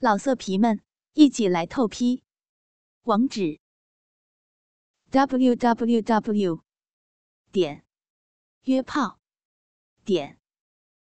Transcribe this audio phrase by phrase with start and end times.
[0.00, 0.80] 老色皮们，
[1.14, 2.22] 一起来透批！
[3.02, 3.58] 网址
[5.10, 6.62] ：w w w
[7.50, 7.84] 点
[8.62, 9.18] 约炮
[10.04, 10.38] 点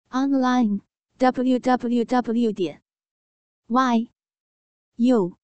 [0.09, 0.81] online
[1.19, 2.83] w w w 点
[3.69, 4.11] y
[4.97, 5.39] u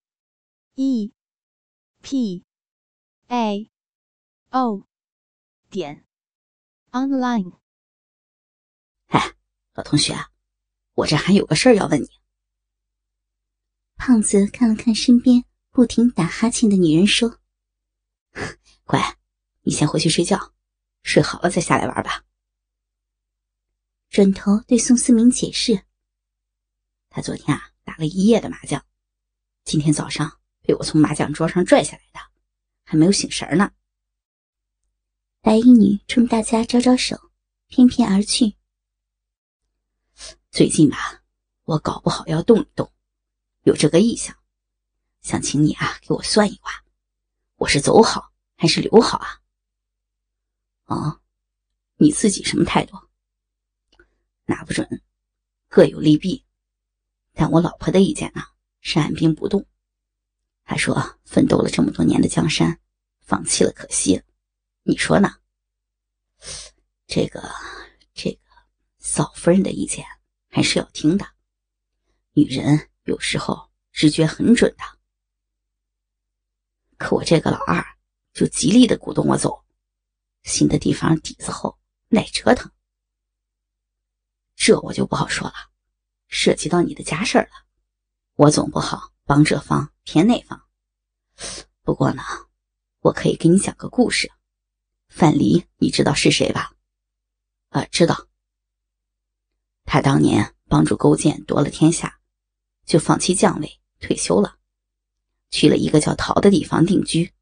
[0.75, 1.13] e
[2.03, 2.45] p
[3.29, 3.71] a
[4.51, 4.89] o
[5.71, 6.05] 点
[6.91, 7.61] online。
[9.07, 9.37] 哎，
[9.75, 10.17] 老同学，
[10.95, 12.16] 我这还有个事儿要问你。
[13.97, 17.41] 胖子看了看身边不停打哈欠的女人，说
[18.85, 19.19] ：“乖，
[19.63, 20.55] 你先回去睡觉，
[21.03, 22.25] 睡好了再下来玩吧。”
[24.09, 25.83] 转头对宋思明解释
[27.11, 28.85] ：“他昨天啊打了一夜的麻将，
[29.65, 32.21] 今天早上被我从麻将桌上拽下来的，
[32.85, 33.73] 还没有醒神呢。”
[35.43, 37.31] 白衣女冲大家招招手，
[37.67, 38.57] 翩翩而去。
[40.51, 41.23] 最近吧，
[41.65, 42.91] 我搞不好要动一动。
[43.67, 44.37] 有这个意向，
[45.23, 46.71] 想请你啊给我算一卦，
[47.57, 49.43] 我是走好还是留好啊？
[50.85, 51.21] 哦，
[51.97, 52.97] 你自己什么态度？
[54.45, 55.03] 拿不准，
[55.67, 56.47] 各有利弊。
[57.33, 58.43] 但我老婆的意见呢
[58.83, 59.67] 是按兵不动，
[60.63, 62.81] 她说奋斗了这么多年的江山，
[63.19, 64.23] 放弃了可惜。
[64.85, 65.41] 你说呢？
[67.09, 67.43] 这个
[68.15, 68.39] 这个
[69.01, 70.07] 嫂夫人的意见
[70.49, 71.27] 还是要听的，
[72.35, 72.91] 女人。
[73.07, 74.85] 有时候直觉很准的，
[76.99, 77.85] 可我这个老二
[78.33, 79.65] 就极力的鼓动我走，
[80.43, 82.71] 新的地方底子厚，耐折腾。
[84.57, 85.55] 这我就不好说了，
[86.27, 87.49] 涉及到你的家事了，
[88.35, 90.67] 我总不好帮这方偏那方。
[91.83, 92.25] 不过呢，
[93.03, 94.33] 我可以给你讲个故事。
[95.09, 96.73] 范蠡，你知道是谁吧？
[97.69, 98.27] 啊，知道。
[99.85, 102.19] 他当年帮助勾践夺了天下。
[102.87, 104.57] 就放弃将位，退休了，
[105.51, 107.33] 去了一个叫陶的地方定居。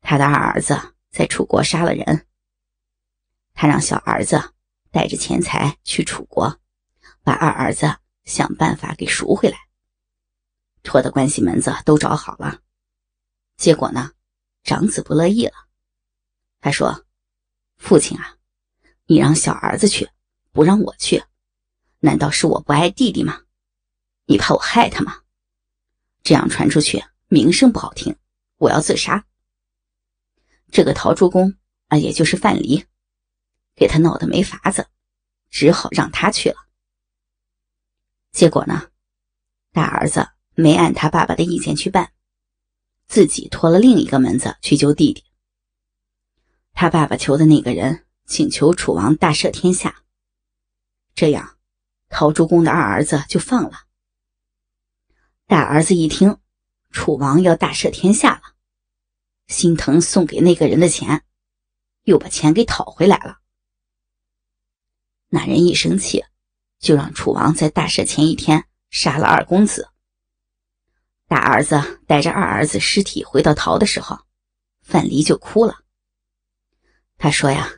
[0.00, 2.26] 他的二儿子在楚国杀了人，
[3.52, 4.54] 他让小儿子
[4.90, 6.58] 带着钱财去楚国，
[7.22, 9.58] 把二儿子想办法给赎回来。
[10.82, 12.60] 托的关系门子都找好了，
[13.56, 14.12] 结果呢，
[14.62, 15.52] 长子不乐意了，
[16.60, 17.04] 他说
[17.76, 18.36] ：“父亲啊，
[19.06, 20.08] 你让小儿子去，
[20.52, 21.22] 不让我去，
[21.98, 23.42] 难道是我不爱弟弟吗？”
[24.26, 25.22] 你怕我害他吗？
[26.22, 28.16] 这样传出去，名声不好听。
[28.58, 29.24] 我要自杀。
[30.72, 31.54] 这个陶朱公
[31.88, 32.86] 啊，也就是范蠡，
[33.76, 34.88] 给他闹得没法子，
[35.50, 36.56] 只好让他去了。
[38.32, 38.90] 结果呢，
[39.72, 42.12] 大儿子没按他爸爸的意见去办，
[43.06, 45.22] 自己托了另一个门子去救弟弟。
[46.72, 50.02] 他爸爸求的那个人请求楚王大赦天下，
[51.14, 51.56] 这样
[52.08, 53.85] 陶朱公的二儿子就放了。
[55.48, 56.38] 大儿子一听，
[56.90, 58.42] 楚王要大赦天下了，
[59.46, 61.22] 心疼送给那个人的钱，
[62.02, 63.38] 又把钱给讨回来了。
[65.28, 66.24] 那人一生气，
[66.80, 69.88] 就让楚王在大赦前一天杀了二公子。
[71.28, 74.18] 大儿子带着二儿子尸体回到陶的时候，
[74.82, 75.84] 范蠡就哭了。
[77.18, 77.70] 他说：“呀，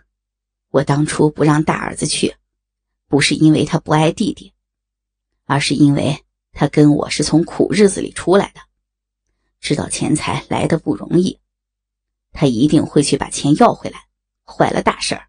[0.70, 2.34] 我当初不让大儿子去，
[3.08, 4.54] 不是因为他不爱弟弟，
[5.44, 6.24] 而是因为……”
[6.60, 8.60] 他跟我是从苦日子里出来的，
[9.60, 11.38] 知道钱财来的不容易，
[12.32, 14.08] 他一定会去把钱要回来，
[14.44, 15.28] 坏了大事儿。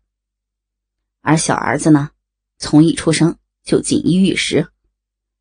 [1.22, 2.10] 而小儿子呢，
[2.58, 4.72] 从一出生就锦衣玉食，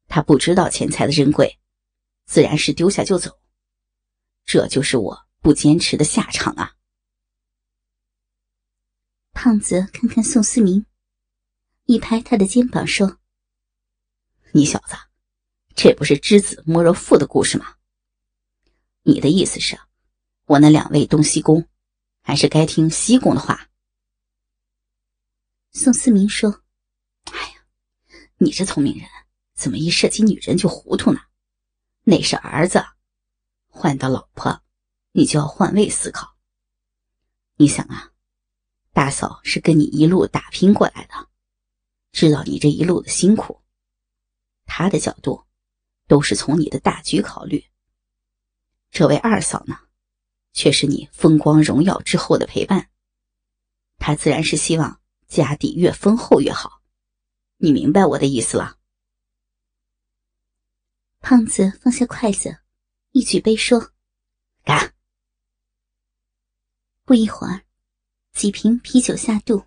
[0.09, 1.59] 他不知道钱财的珍贵，
[2.27, 3.41] 自然是丢下就走。
[4.45, 6.75] 这就是我不坚持的下场啊！
[9.33, 10.85] 胖子看看宋思明，
[11.87, 13.21] 一拍他的肩膀说
[14.53, 14.95] ：“你小子。”
[15.81, 17.77] 这不是知子莫若父的故事吗？
[19.03, 19.79] 你的意思是，
[20.47, 21.69] 我那两位东西宫，
[22.21, 23.71] 还是该听西宫的话？
[25.71, 26.65] 宋思明说
[27.31, 27.65] ：“哎呀，
[28.39, 29.09] 你这聪明人，
[29.55, 31.21] 怎么一涉及女人就糊涂呢？
[32.03, 32.85] 那是儿子，
[33.69, 34.61] 换到老婆，
[35.13, 36.35] 你就要换位思考。
[37.55, 38.11] 你想啊，
[38.93, 41.29] 大嫂是跟你一路打拼过来的，
[42.11, 43.63] 知道你这一路的辛苦，
[44.67, 45.41] 她的角度。”
[46.09, 47.65] 都是从你的大局考虑。
[48.91, 49.79] 这位二嫂呢，
[50.53, 52.91] 却是你风光荣耀之后的陪伴。
[53.99, 56.83] 她自然是希望家底越丰厚越好。
[57.59, 58.79] 你明白我的意思了？
[61.21, 62.61] 胖子放下筷子，
[63.11, 63.93] 一举杯说
[64.65, 64.95] ：“干！”
[67.05, 67.65] 不一会儿，
[68.33, 69.65] 几瓶啤酒下肚。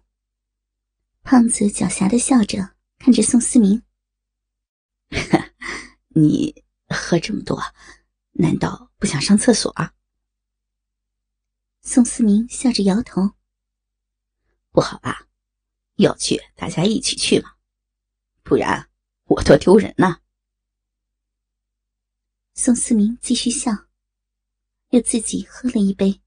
[1.23, 3.83] 胖子狡黠的笑着看着宋思明。
[6.13, 7.61] 你喝这么多，
[8.31, 9.73] 难道不想上厕所？
[11.81, 13.31] 宋思明笑着摇头。
[14.71, 15.27] 不好吧？
[15.95, 17.53] 要去大家一起去嘛，
[18.43, 18.89] 不然
[19.25, 20.19] 我多丢人呐。
[22.53, 23.71] 宋思明继续笑，
[24.89, 26.21] 又自己喝了一杯。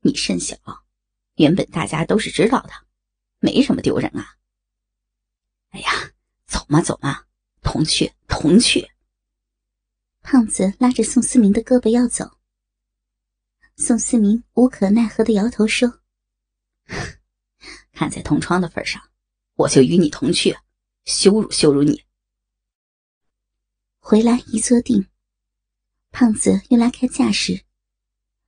[0.00, 0.56] 你甚小，
[1.36, 2.70] 原本大家都是知道的，
[3.38, 4.36] 没什么丢人啊。
[5.70, 6.12] 哎呀，
[6.46, 7.26] 走嘛走嘛，
[7.62, 8.90] 同去同去。
[10.22, 12.38] 胖子拉着宋思明的胳膊要走，
[13.76, 16.00] 宋思明无可奈何的摇头说
[17.92, 19.10] ：“看在同窗的份上，
[19.54, 20.56] 我就与你同去，
[21.04, 22.04] 羞辱羞辱你。”
[24.00, 25.08] 回来一坐定，
[26.10, 27.64] 胖子又拉开架势，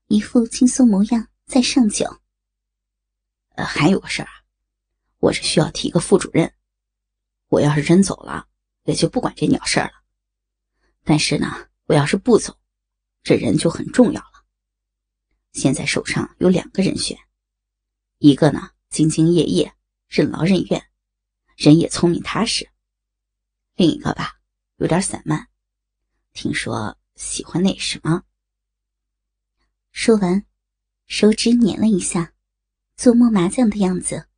[0.09, 2.21] 一副轻松模样，在上酒。
[3.57, 4.45] 呃，还有个事儿啊，
[5.19, 6.55] 我是需要提个副主任。
[7.49, 8.49] 我要是真走了，
[8.91, 9.93] 也就不管这鸟事儿了。
[11.05, 12.59] 但是呢，我要是不走，
[13.23, 14.45] 这人就很重要了。
[15.53, 17.17] 现在手上有两个人选，
[18.19, 19.73] 一个呢兢兢业业、
[20.09, 20.91] 任劳任怨，
[21.57, 22.67] 人也聪明踏实；
[23.75, 24.41] 另一个吧，
[24.77, 25.49] 有点散漫。
[26.33, 28.25] 听说喜欢那什么。
[29.93, 30.45] 说完，
[31.07, 32.33] 手指捻了一下，
[32.97, 34.29] 做摸麻将的样子。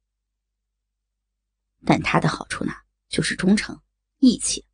[1.85, 2.73] 但他的好处呢，
[3.09, 3.79] 就是忠诚、
[4.25, 4.65] 义气，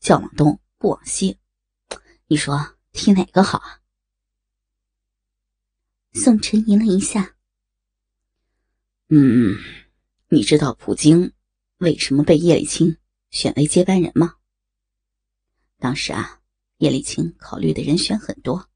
[0.00, 1.38] 叫往东不往西。
[2.26, 3.80] 你说提哪个好啊？
[6.14, 7.36] 宋晨吟了一下。
[9.10, 9.54] 嗯，
[10.26, 11.32] 你知道普京
[11.76, 12.98] 为什么被叶利钦
[13.30, 14.38] 选为接班人吗？
[15.78, 16.40] 当时啊，
[16.78, 18.68] 叶利钦考虑的人选很多，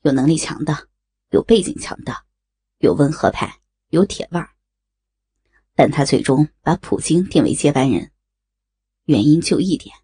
[0.00, 0.88] 有能力强的，
[1.28, 2.24] 有背景强的，
[2.78, 4.48] 有温和派，有铁腕
[5.74, 8.11] 但他最终把普京定为接班人，
[9.04, 9.94] 原因就一点，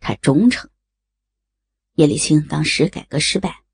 [0.00, 0.70] 他忠诚。
[1.94, 3.64] 叶利钦当时改革失败，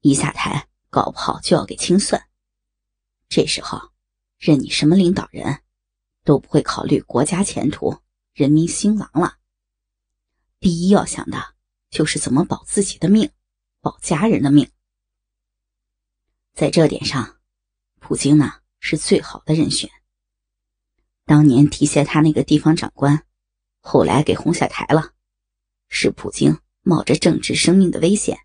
[0.00, 2.28] 一下台，搞不好就要给清算。
[3.28, 3.92] 这时候，
[4.36, 5.62] 任你什么领导人，
[6.24, 7.98] 都不会考虑国家前途、
[8.32, 9.38] 人民兴亡了。
[10.58, 11.54] 第一要想的
[11.90, 13.30] 就是怎么保自己的命，
[13.80, 14.68] 保家人的命。
[16.54, 17.38] 在这点上，
[18.00, 19.88] 普京呢是最好的人选。
[21.24, 23.24] 当年提携他那个地方长官，
[23.90, 25.14] 后来给轰下台了，
[25.88, 28.38] 是普京冒着政治生命的危险，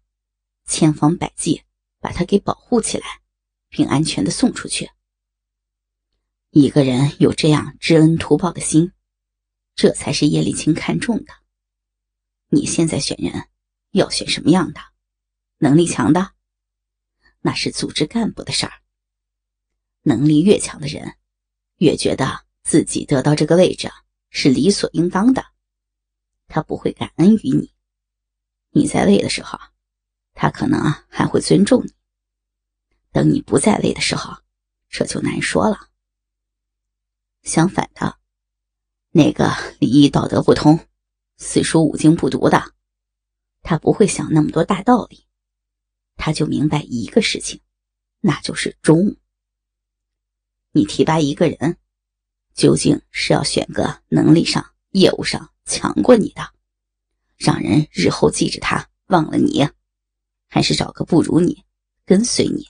[0.66, 1.64] 千方百计
[2.00, 3.06] 把他给保护起来，
[3.68, 4.90] 并安全的送出去。
[6.52, 8.94] 一个人有这样知恩图报的心，
[9.76, 11.34] 这才是叶利钦看重的。
[12.48, 13.50] 你现在选人，
[13.92, 14.80] 要选什么样的？
[15.58, 16.32] 能力强的，
[17.42, 18.72] 那是组织干部的事儿。
[20.04, 21.18] 能力越强的人，
[21.80, 23.92] 越觉得自己得到这个位置
[24.36, 25.46] 是理所应当的，
[26.48, 27.72] 他不会感恩于你。
[28.72, 29.60] 你在位的时候，
[30.34, 31.94] 他可能还会尊重你。
[33.12, 34.36] 等你不在位的时候，
[34.90, 35.92] 这就难说了。
[37.44, 38.18] 相反的，
[39.12, 40.80] 那个礼义道德不通。
[41.38, 42.74] 四书五经不读的，
[43.62, 45.28] 他不会想那么多大道理，
[46.16, 47.62] 他就明白一个事情，
[48.20, 49.16] 那就是忠。
[50.72, 51.78] 你提拔一个人，
[52.54, 56.50] 究竟是要选个能力上、业务上强过你的，
[57.38, 59.68] 让人日后记着他忘了你，
[60.48, 61.64] 还是找个不如你、
[62.06, 62.68] 跟随你，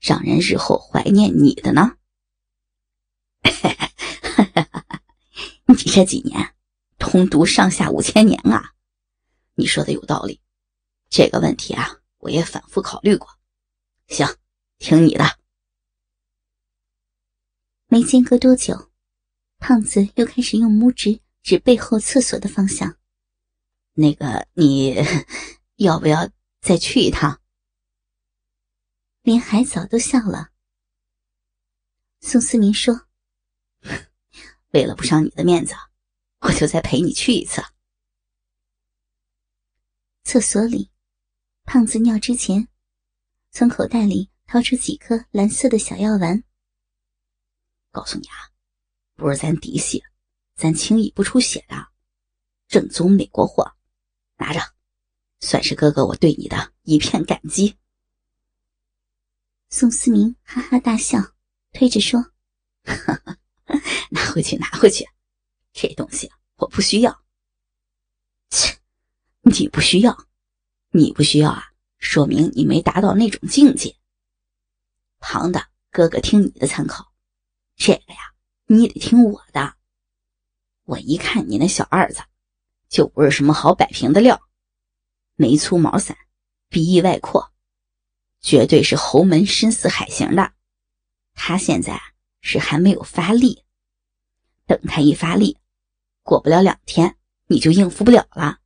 [0.00, 1.96] 让人日后怀念你的呢？
[5.66, 6.50] 你这几年。
[6.96, 8.72] 通读上下五千年啊，
[9.54, 10.40] 你说的有道理。
[11.10, 13.28] 这个问题啊，我也反复考虑过。
[14.08, 14.26] 行，
[14.78, 15.38] 听你的。
[17.86, 18.90] 没间隔多久，
[19.66, 22.98] 胖子又开始用拇指指背后厕所的方向。
[23.94, 24.94] 那个，你
[25.76, 26.28] 要不要
[26.60, 27.40] 再去一趟？
[29.22, 30.50] 连海藻都笑了。
[32.20, 33.06] 宋思明说
[34.72, 35.72] ：“为了不伤你的面子。”
[36.44, 37.62] 我就再陪你去一次。
[40.24, 40.90] 厕所里，
[41.64, 42.68] 胖子尿之前，
[43.50, 46.44] 从口袋里掏出几颗蓝色的小药丸。
[47.90, 48.52] 告诉你啊，
[49.16, 50.02] 不是咱嫡系，
[50.56, 51.88] 咱轻易不出血的，
[52.68, 53.76] 正宗美国货，
[54.36, 54.60] 拿着，
[55.40, 57.76] 算是哥哥我对你的一片感激。
[59.68, 61.18] 宋思明哈哈大笑，
[61.72, 62.32] 推着说
[64.10, 65.08] ：“拿回去，拿回去。”
[65.72, 67.24] 这东西我不需要。
[68.50, 68.78] 切，
[69.42, 70.26] 你不需要，
[70.90, 73.96] 你不需要啊，说明你没达到那种境界。
[75.18, 77.12] 旁的哥哥听你的参考，
[77.74, 78.33] 这个呀，
[78.74, 79.76] 你得听我的。
[80.84, 82.22] 我一看你那小二子，
[82.88, 84.40] 就不是什么好摆平的料，
[85.36, 86.16] 眉粗毛散，
[86.68, 87.52] 鼻翼外扩，
[88.40, 90.52] 绝对是侯门深似海型的。
[91.32, 92.00] 他现在
[92.40, 93.64] 是还没有发力，
[94.66, 95.58] 等他一发力，
[96.22, 97.16] 过不了两天
[97.46, 98.60] 你就应付不了了。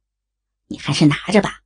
[0.66, 1.62] 你还是拿着吧。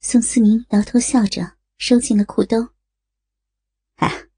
[0.00, 2.68] 宋思明摇头笑着，收进了裤兜。
[3.96, 4.28] 哎，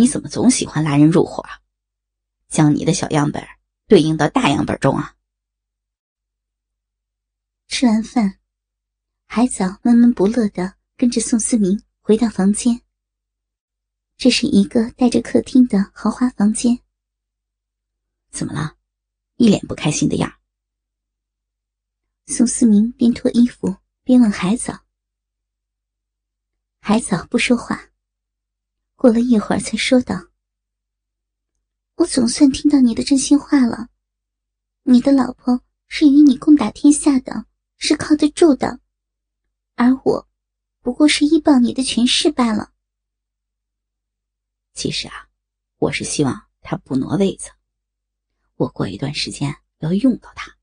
[0.00, 1.44] 你怎么总喜欢拉人入伙？
[2.48, 3.46] 将你的小样本
[3.86, 5.14] 对应到大样本中啊？
[7.68, 8.38] 吃完饭，
[9.26, 12.80] 海藻闷闷不乐的跟着宋思明回到房间。
[14.16, 16.80] 这是一个带着客厅的豪华房间。
[18.30, 18.78] 怎么了？
[19.36, 20.32] 一脸不开心的样。
[22.24, 24.86] 宋思明边脱衣服边问海藻。
[26.80, 27.89] 海藻不说话，
[29.00, 30.14] 过了一会儿才说道。
[31.94, 33.88] 我总算听到你的真心话了，
[34.82, 37.46] 你的老婆是与你共打天下的，
[37.78, 38.78] 是靠得住的，
[39.74, 40.28] 而我，
[40.82, 42.74] 不过是依傍你的权势罢了。
[44.74, 45.30] 其实啊，
[45.78, 47.48] 我是希望他不挪位子，
[48.56, 50.54] 我过一段时间要用到他，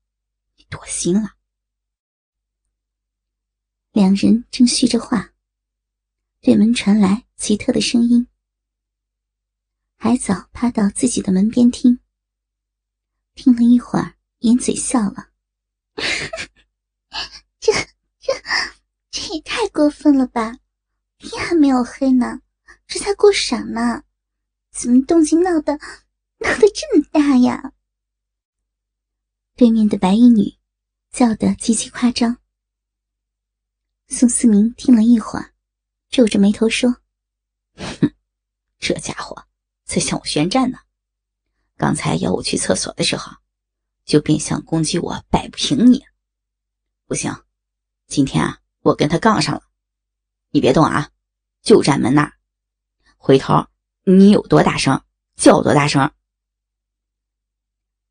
[0.54, 1.34] 你多心了。
[3.90, 5.32] 两人正叙着话，
[6.40, 8.28] 对门传来奇特的声音。
[9.96, 11.98] 海藻趴到自己的门边听，
[13.34, 15.30] 听了一会儿，掩嘴笑了。
[17.58, 17.72] 这、
[18.20, 18.32] 这、
[19.10, 20.58] 这也太过分了吧！
[21.18, 22.40] 天还没有黑呢，
[22.86, 24.04] 这才过晌呢，
[24.70, 25.72] 怎么动静闹得
[26.38, 27.72] 闹得这么大呀？
[29.56, 30.56] 对面的白衣女
[31.10, 32.38] 叫得极其夸张。
[34.06, 35.52] 宋思明听了一会儿，
[36.10, 36.96] 皱着眉头说
[37.76, 38.14] ：“哼，
[38.78, 39.44] 这家伙。”
[39.88, 40.78] 在向我宣战呢！
[41.74, 43.32] 刚才要我去厕所的时候，
[44.04, 46.04] 就变相攻击我摆不平你。
[47.06, 47.34] 不行，
[48.06, 49.62] 今天啊，我跟他杠上了。
[50.50, 51.10] 你别动啊，
[51.62, 52.34] 就站门那儿。
[53.16, 53.66] 回头
[54.04, 55.02] 你有多大声，
[55.36, 56.12] 叫多大声。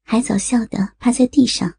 [0.01, 1.77] 海藻笑得趴在地上。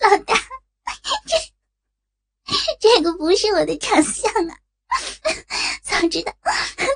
[0.00, 0.34] 老大，
[2.80, 4.58] 这这个不是我的长相啊！
[5.82, 6.34] 早知道，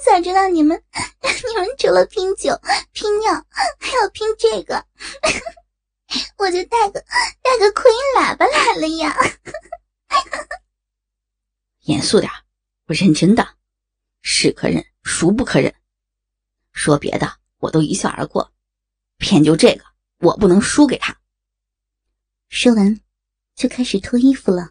[0.04, 0.82] 早知道你们
[1.22, 2.58] 你们除了拼酒、
[2.92, 3.32] 拼尿，
[3.78, 4.84] 还要拼这个，
[6.38, 7.00] 我就带个
[7.40, 9.16] 带个扩音喇叭来了呀！
[11.82, 12.28] 严肃点，
[12.86, 13.56] 我认真的，
[14.22, 15.72] 是可忍，孰不可忍？
[16.72, 18.52] 说别的我都一笑而过，
[19.18, 19.84] 偏就这个，
[20.18, 21.16] 我不能输给他。
[22.48, 23.00] 说完，
[23.54, 24.70] 就开始脱衣服了。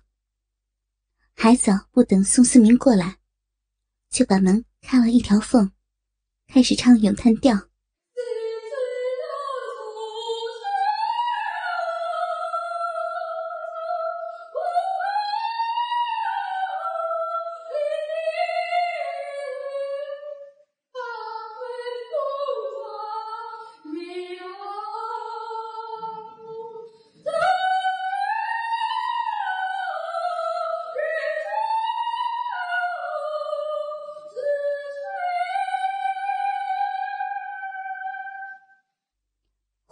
[1.35, 3.17] 还早不等宋思明过来，
[4.09, 5.71] 就把门开了一条缝，
[6.47, 7.70] 开始唱咏叹调。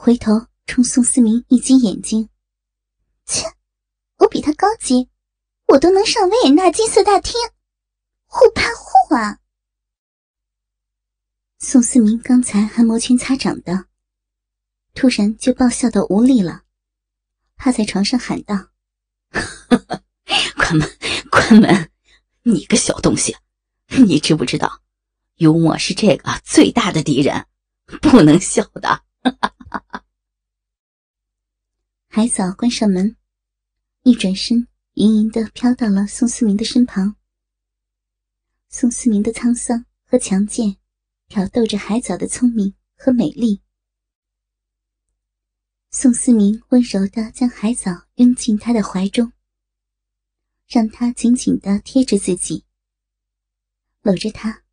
[0.01, 2.29] 回头冲宋思明一挤眼睛，
[3.25, 3.43] 切，
[4.19, 5.09] 我比他高级，
[5.67, 7.33] 我都能上维也纳金色大厅，
[8.25, 9.39] 互怕互啊！
[11.57, 13.87] 宋思明刚才还摩拳擦掌的，
[14.93, 16.61] 突然就爆笑到无力了，
[17.57, 18.69] 趴在床上喊道
[20.55, 20.97] ：“关门，
[21.29, 21.91] 关门！
[22.43, 23.35] 你个小东西，
[23.97, 24.81] 你知不知道，
[25.35, 27.47] 幽默是这个最大的敌人，
[28.01, 29.03] 不能笑的。”
[32.07, 33.15] 海藻关上门，
[34.03, 37.15] 一转身，盈盈的飘到了宋思明的身旁。
[38.69, 40.77] 宋思明的沧桑和强健，
[41.27, 43.61] 挑逗着海藻的聪明和美丽。
[45.91, 49.33] 宋思明温柔的将海藻拥进他的怀中，
[50.67, 52.65] 让他紧紧的贴着自己，
[54.01, 54.63] 搂着他。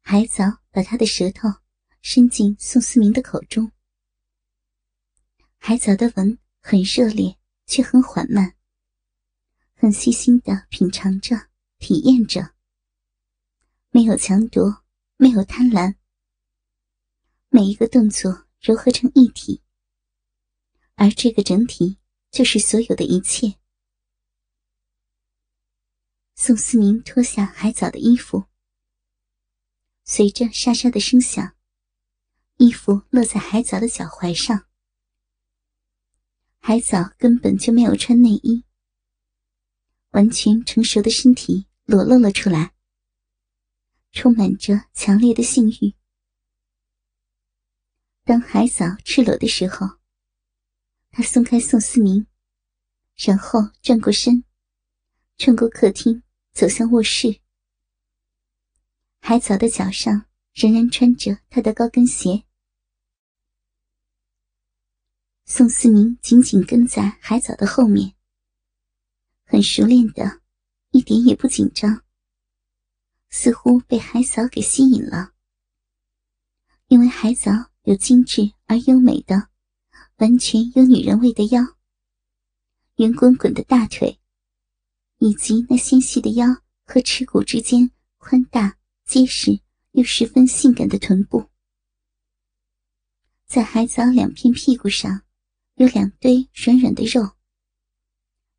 [0.00, 1.48] 海藻把他的舌头
[2.08, 3.72] 伸进宋思明的口中。
[5.58, 7.36] 海藻的吻很热烈，
[7.66, 8.54] 却很缓慢，
[9.74, 11.48] 很细心的品尝着、
[11.78, 12.54] 体验着，
[13.90, 14.84] 没有强夺，
[15.16, 15.96] 没有贪婪，
[17.48, 19.64] 每一个动作糅合成一体，
[20.94, 21.98] 而这个整体
[22.30, 23.58] 就是所有的一切。
[26.36, 28.44] 宋思明脱下海藻的衣服，
[30.04, 31.55] 随着沙沙的声响，
[32.58, 34.66] 衣服落在海藻的脚踝上。
[36.58, 38.64] 海藻根本就没有穿内衣，
[40.10, 42.74] 完全成熟的身体裸露了出来，
[44.10, 45.94] 充满着强烈的性欲。
[48.24, 49.86] 当海藻赤裸的时候，
[51.10, 52.26] 他松开宋思明，
[53.14, 54.42] 然后转过身，
[55.36, 56.22] 穿过客厅，
[56.52, 57.40] 走向卧室。
[59.20, 62.45] 海藻的脚上仍然穿着他的高跟鞋。
[65.48, 68.16] 宋思明紧紧跟在海藻的后面，
[69.44, 70.40] 很熟练的，
[70.90, 72.02] 一点也不紧张，
[73.30, 75.34] 似乎被海藻给吸引了。
[76.88, 79.48] 因为海藻有精致而优美的、
[80.16, 81.62] 完全有女人味的腰，
[82.96, 84.18] 圆滚滚的大腿，
[85.18, 86.48] 以及那纤细的腰
[86.84, 89.60] 和耻骨之间宽大、结实
[89.92, 91.48] 又十分性感的臀部，
[93.46, 95.22] 在海藻两片屁股上。
[95.76, 97.36] 有两堆软软的肉，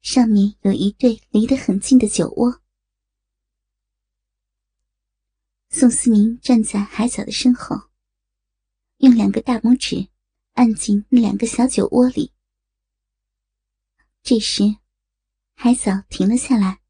[0.04, 2.62] 上面有一对离得很近的酒窝。
[5.70, 7.90] 宋思明站在海藻的身后，
[8.98, 10.10] 用两个大拇指
[10.54, 12.34] 按进那两个小酒窝里。
[14.22, 14.78] 这时，
[15.56, 16.82] 海藻停了下来。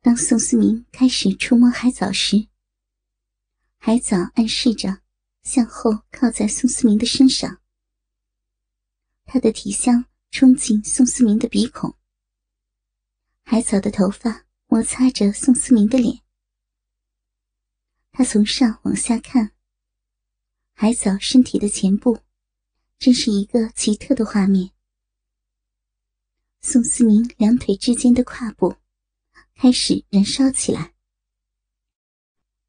[0.00, 2.48] 当宋思明开始触摸海藻时，
[3.76, 5.02] 海藻暗示着
[5.42, 7.60] 向后靠在宋思明的身上。
[9.30, 11.94] 他的体香冲进宋思明的鼻孔，
[13.42, 16.22] 海草的头发摩擦着宋思明的脸。
[18.10, 19.52] 他从上往下看，
[20.72, 22.20] 海藻身体的前部，
[22.98, 24.70] 真是一个奇特的画面。
[26.62, 28.76] 宋思明两腿之间的胯部
[29.54, 30.94] 开始燃烧起来，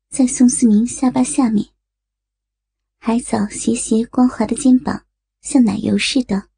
[0.10, 1.70] 在宋思明下巴下面，
[2.98, 5.06] 海藻斜斜光滑的肩膀
[5.40, 6.49] 像奶油似的。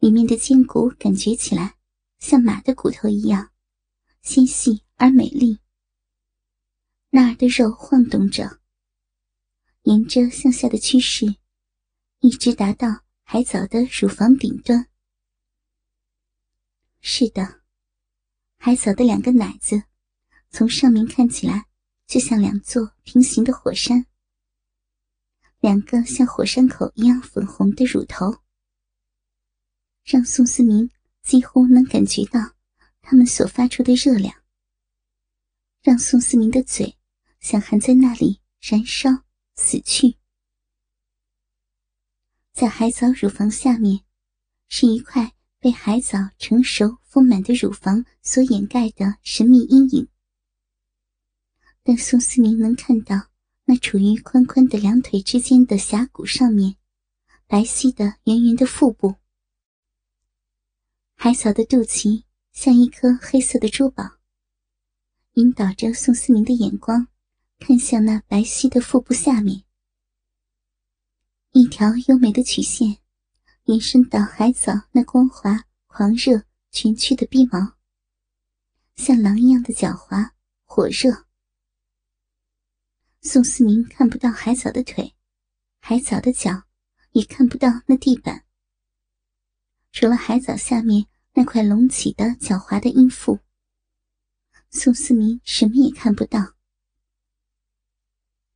[0.00, 1.76] 里面的筋骨感觉起来
[2.18, 3.50] 像马的骨头一样
[4.22, 5.60] 纤细而美丽，
[7.10, 8.60] 那儿的肉晃动着，
[9.82, 11.36] 沿着向下的趋势，
[12.20, 12.88] 一直达到
[13.22, 14.88] 海藻的乳房顶端。
[17.00, 17.60] 是的，
[18.56, 19.82] 海藻的两个奶子
[20.48, 21.66] 从上面看起来
[22.06, 24.06] 就像两座平行的火山，
[25.60, 28.34] 两个像火山口一样粉红的乳头。
[30.12, 30.90] 让宋思明
[31.22, 32.40] 几乎能感觉到
[33.00, 34.34] 他们所发出的热量，
[35.84, 36.96] 让宋思明的嘴
[37.38, 39.08] 想含在那里燃烧
[39.54, 40.16] 死去。
[42.52, 44.00] 在海藻乳房下面，
[44.68, 50.08] 是一块被海藻成熟丰满的乳房所掩盖的神秘阴影，
[51.84, 53.28] 但宋思明能看到
[53.64, 56.74] 那处于宽宽的两腿之间的峡谷上面，
[57.46, 59.19] 白皙的圆圆的腹部。
[61.22, 64.02] 海藻的肚脐像一颗黑色的珠宝，
[65.34, 67.08] 引导着宋思明的眼光
[67.58, 69.64] 看向那白皙的腹部下面。
[71.52, 73.00] 一条优美的曲线
[73.64, 77.76] 延伸到海藻那光滑、狂热、蜷曲的臂毛，
[78.96, 80.30] 像狼一样的狡猾、
[80.64, 81.26] 火热。
[83.20, 85.14] 宋思明看不到海藻的腿，
[85.80, 86.62] 海藻的脚，
[87.12, 88.46] 也看不到那地板。
[89.92, 93.38] 除了海藻下面那块隆起的狡猾的阴腹，
[94.70, 96.54] 宋思明什么也看不到。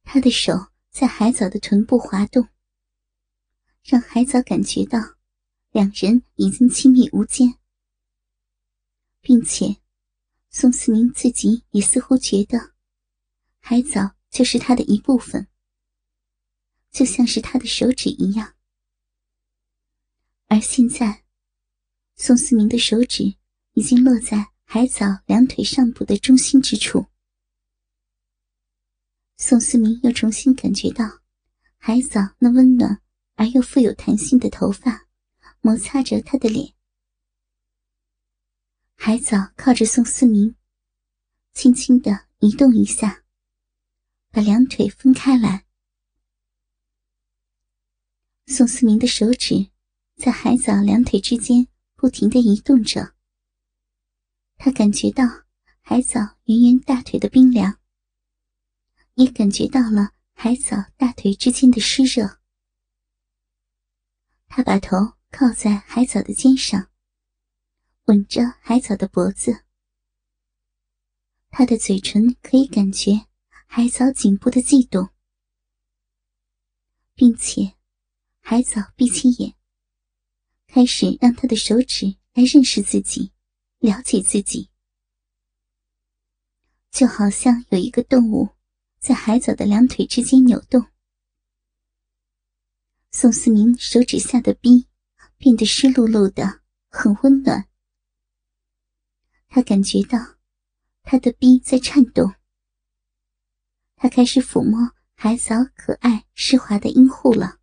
[0.02, 0.52] 他的手
[0.90, 2.48] 在海藻的臀部滑动，
[3.84, 4.98] 让海藻感觉到
[5.70, 7.58] 两人已经亲密无间，
[9.20, 9.76] 并且
[10.50, 12.74] 宋思明自己也似乎觉得
[13.60, 15.46] 海藻就是他的一部分，
[16.90, 18.56] 就像是他的手指一样。
[20.48, 21.23] 而现在。
[22.16, 23.36] 宋思明的手指
[23.72, 27.06] 已经落在海藻两腿上部的中心之处。
[29.36, 31.20] 宋思明又重新感觉到
[31.76, 33.02] 海藻那温暖
[33.34, 35.08] 而又富有弹性的头发
[35.60, 36.72] 摩擦着他的脸。
[38.94, 40.54] 海藻靠着宋思明，
[41.52, 43.24] 轻轻的移动一下，
[44.30, 45.66] 把两腿分开来。
[48.46, 49.70] 宋思明的手指
[50.16, 51.66] 在海藻两腿之间。
[52.04, 53.14] 不停的移动着，
[54.58, 55.24] 他感觉到
[55.80, 57.80] 海藻圆圆大腿的冰凉，
[59.14, 62.42] 也感觉到了海藻大腿之间的湿热。
[64.48, 66.90] 他把头靠在海藻的肩上，
[68.04, 69.64] 吻着海藻的脖子，
[71.48, 73.12] 他的嘴唇可以感觉
[73.66, 75.08] 海藻颈部的悸动。
[77.14, 77.74] 并且
[78.40, 79.56] 海藻闭起眼，
[80.66, 83.32] 开始让他的手指来认识自己，
[83.78, 84.70] 了解自己，
[86.90, 88.48] 就好像有一个动物
[88.98, 90.84] 在海藻的两腿之间扭动。
[93.12, 94.86] 宋思明手指下的冰
[95.36, 97.68] 变得湿漉漉的，很温暖。
[99.48, 100.18] 他感觉到
[101.02, 102.34] 他的逼在颤动。
[103.94, 107.60] 他开始抚摸海藻可爱湿滑的阴户了。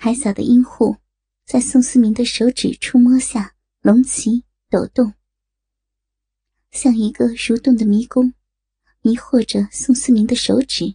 [0.00, 0.98] 海藻的阴户
[1.44, 5.14] 在宋思明的手指触摸下隆起抖动，
[6.70, 8.32] 像一个蠕动的迷宫，
[9.00, 10.94] 迷惑着宋思明的手指，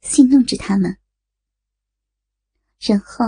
[0.00, 0.98] 戏弄着他们。
[2.80, 3.24] 然后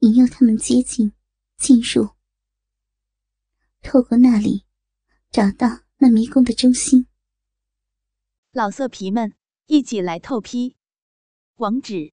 [0.00, 1.12] 引诱他们接近、
[1.56, 2.16] 进入，
[3.80, 4.64] 透过那里
[5.30, 7.06] 找到那迷宫的中心。
[8.50, 9.34] 老色皮们，
[9.66, 10.76] 一起来透批！
[11.58, 12.12] 网址